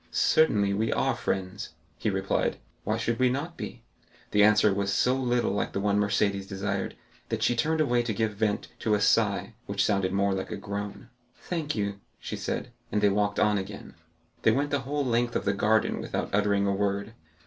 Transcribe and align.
"Certainly, 0.09 0.73
we 0.73 0.91
are 0.91 1.15
friends," 1.15 1.73
he 1.95 2.09
replied; 2.09 2.57
"why 2.83 2.97
should 2.97 3.19
we 3.19 3.29
not 3.29 3.55
be?" 3.55 3.83
The 4.31 4.43
answer 4.43 4.73
was 4.73 4.91
so 4.91 5.13
little 5.15 5.51
like 5.51 5.73
the 5.73 5.79
one 5.79 5.99
Mercédès 5.99 6.47
desired, 6.47 6.95
that 7.29 7.43
she 7.43 7.55
turned 7.55 7.79
away 7.79 8.01
to 8.01 8.11
give 8.11 8.33
vent 8.33 8.69
to 8.79 8.95
a 8.95 8.99
sigh, 8.99 9.53
which 9.67 9.85
sounded 9.85 10.11
more 10.11 10.33
like 10.33 10.49
a 10.49 10.57
groan. 10.57 11.09
"Thank 11.37 11.75
you," 11.75 11.99
she 12.19 12.35
said. 12.35 12.71
And 12.91 12.99
they 12.99 13.09
walked 13.09 13.39
on 13.39 13.59
again. 13.59 13.93
They 14.41 14.49
went 14.49 14.71
the 14.71 14.79
whole 14.89 15.05
length 15.05 15.35
of 15.35 15.45
the 15.45 15.53
garden 15.53 16.01
without 16.01 16.33
uttering 16.33 16.65
a 16.65 16.73
word. 16.73 17.13